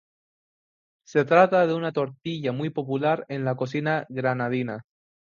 [1.05, 4.81] Se trata de una tortilla muy popular en la cocina granadina.